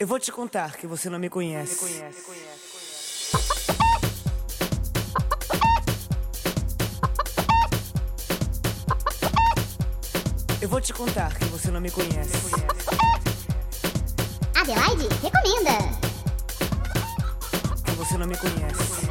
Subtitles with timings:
[0.00, 2.00] Eu vou te contar que você não me conhece.
[10.58, 12.32] Eu vou te contar que você não me conhece.
[14.54, 15.76] Adelaide recomenda.
[17.84, 19.10] Que você não me conhece.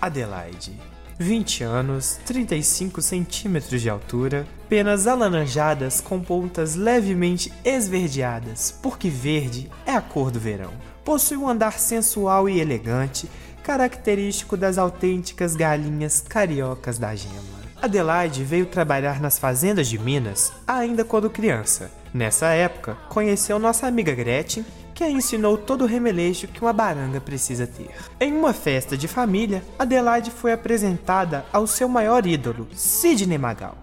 [0.00, 0.72] Adelaide.
[1.18, 9.92] 20 anos, 35 centímetros de altura, penas alaranjadas com pontas levemente esverdeadas, porque verde é
[9.92, 10.72] a cor do verão.
[11.04, 13.28] Possui um andar sensual e elegante,
[13.62, 17.60] característico das autênticas galinhas cariocas da gema.
[17.82, 21.90] Adelaide veio trabalhar nas fazendas de Minas ainda quando criança.
[22.12, 24.64] Nessa época, conheceu nossa amiga Gretchen
[25.00, 27.88] que a ensinou todo o remeleixo que uma baranga precisa ter.
[28.20, 33.78] Em uma festa de família, Adelaide foi apresentada ao seu maior ídolo, Sidney Magal.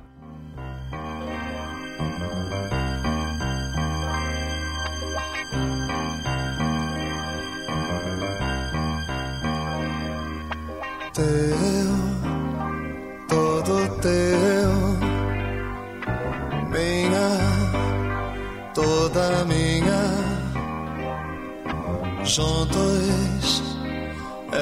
[22.38, 23.64] Juntos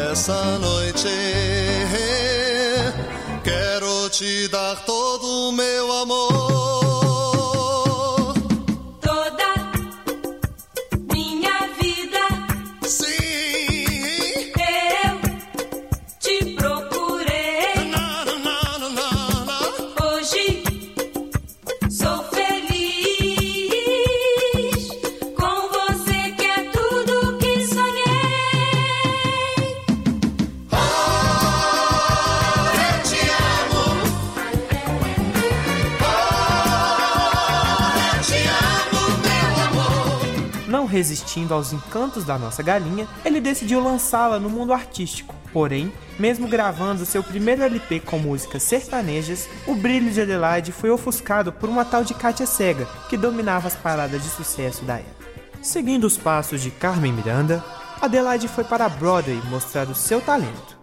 [0.10, 1.10] essa noite.
[3.44, 6.35] Quero te dar todo o meu amor.
[40.96, 45.36] Resistindo aos encantos da nossa galinha, ele decidiu lançá-la no mundo artístico.
[45.52, 51.52] Porém, mesmo gravando seu primeiro LP com músicas sertanejas, o brilho de Adelaide foi ofuscado
[51.52, 55.26] por uma tal de Kátia Cega, que dominava as paradas de sucesso da época.
[55.62, 57.62] Seguindo os passos de Carmen Miranda,
[58.02, 60.75] Adelaide foi para Broadway mostrar o seu talento.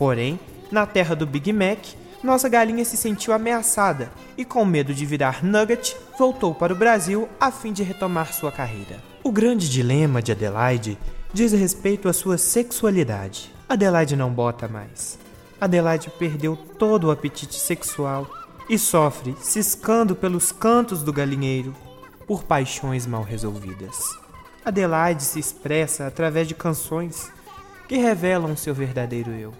[0.00, 0.40] Porém,
[0.72, 1.78] na terra do Big Mac,
[2.22, 7.28] nossa galinha se sentiu ameaçada e, com medo de virar nugget, voltou para o Brasil
[7.38, 8.98] a fim de retomar sua carreira.
[9.22, 10.96] O grande dilema de Adelaide
[11.34, 13.52] diz respeito à sua sexualidade.
[13.68, 15.18] Adelaide não bota mais.
[15.60, 18.26] Adelaide perdeu todo o apetite sexual
[18.70, 21.76] e sofre ciscando pelos cantos do galinheiro
[22.26, 23.98] por paixões mal resolvidas.
[24.64, 27.30] Adelaide se expressa através de canções
[27.86, 29.52] que revelam seu verdadeiro eu.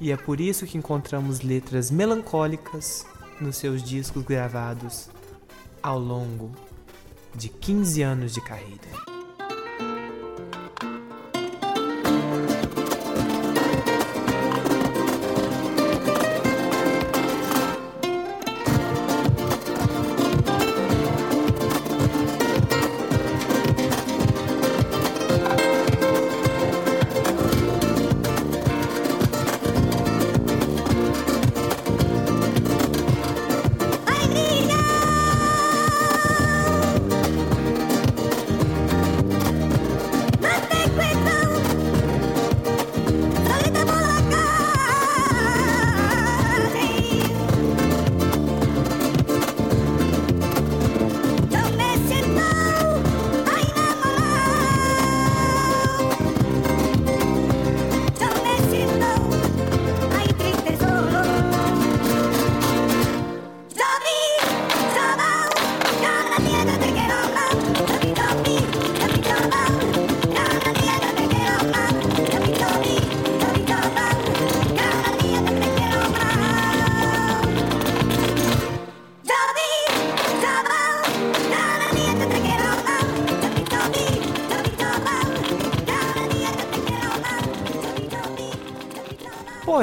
[0.00, 3.06] E é por isso que encontramos letras melancólicas
[3.40, 5.08] nos seus discos gravados
[5.82, 6.50] ao longo
[7.34, 9.13] de 15 anos de carreira.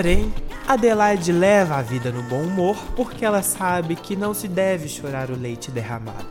[0.01, 0.33] Porém,
[0.67, 5.29] Adelaide leva a vida no bom humor porque ela sabe que não se deve chorar
[5.29, 6.25] o leite derramado.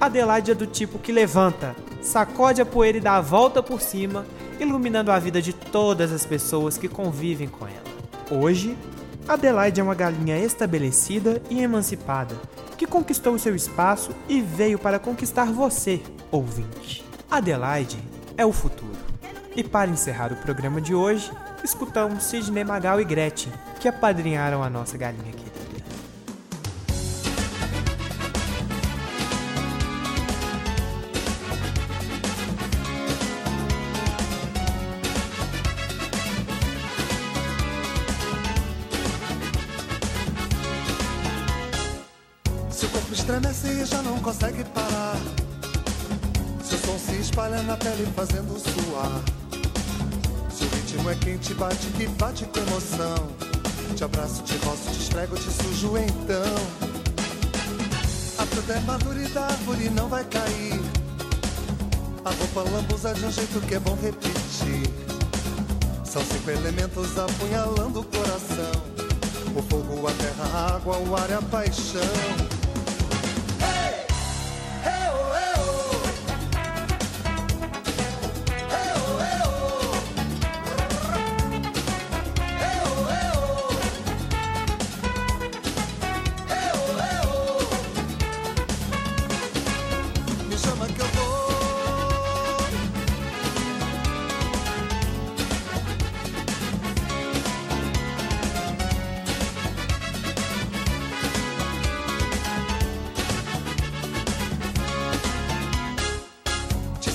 [0.00, 4.24] Adelaide é do tipo que levanta, sacode a poeira e dá a volta por cima,
[4.58, 8.40] iluminando a vida de todas as pessoas que convivem com ela.
[8.42, 8.74] Hoje,
[9.28, 12.34] Adelaide é uma galinha estabelecida e emancipada,
[12.78, 16.00] que conquistou seu espaço e veio para conquistar você,
[16.30, 17.04] ouvinte.
[17.30, 17.98] Adelaide
[18.34, 18.96] é o futuro.
[19.54, 21.30] E para encerrar o programa de hoje,
[21.62, 25.50] escutamos Sidney Magal e Gretchen, que apadrinharam a nossa galinha querida.
[42.70, 45.16] Se o corpo estremece e já não consegue parar.
[46.62, 49.39] Se o som se espalha na pele fazendo suar.
[50.90, 53.28] Ritmo é quente, bate que bate com emoção.
[53.94, 56.54] Te abraço, te roço, te esfrego, te sujo então.
[58.36, 60.80] A fruta é madura e da árvore não vai cair.
[62.24, 64.90] A roupa lambuza de um jeito que é bom repetir.
[66.04, 68.82] São cinco elementos apunhalando o coração.
[69.54, 72.59] O fogo, a terra, a água, o ar e a paixão.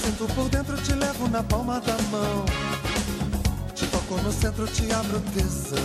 [0.06, 2.46] Sinto por dentro, te levo na palma da mão.
[3.74, 5.80] Te toco no centro, te abro tesão.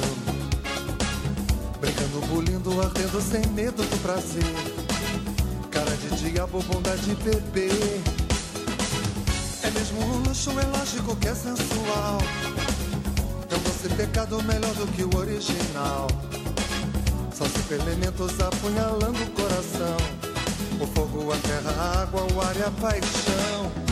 [1.81, 4.45] Brincando, bulindo, ardendo sem medo do prazer.
[5.71, 7.71] Cara de diabo, bunda de bebê.
[9.63, 12.19] É mesmo um luxo, é lógico que é sensual.
[13.51, 16.07] É um doce pecado melhor do que o original.
[17.33, 19.97] São cinco elementos apunhalando o coração.
[20.79, 23.90] O fogo, a terra, a água, o ar e a paixão.